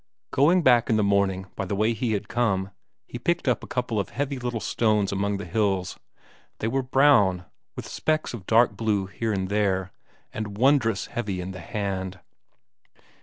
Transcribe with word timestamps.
Going 0.31 0.63
back 0.63 0.89
in 0.89 0.97
the 0.97 1.03
morning 1.03 1.45
by 1.55 1.65
the 1.65 1.75
way 1.75 1.93
he 1.93 2.13
had 2.13 2.27
come, 2.27 2.71
he 3.05 3.19
picked 3.19 3.47
up 3.47 3.63
a 3.63 3.67
couple 3.67 3.99
of 3.99 4.07
the 4.07 4.13
heavy 4.13 4.39
little 4.39 4.59
stones 4.59 5.11
among 5.11 5.37
the 5.37 5.45
hills; 5.45 5.99
they 6.57 6.67
were 6.67 6.81
brown, 6.81 7.45
with 7.75 7.87
specks 7.87 8.33
of 8.33 8.47
dark 8.47 8.75
blue 8.75 9.05
here 9.05 9.31
and 9.31 9.47
there, 9.47 9.91
and 10.33 10.57
wondrous 10.57 11.05
heavy 11.05 11.39
in 11.39 11.51
the 11.51 11.59
hand. 11.59 12.19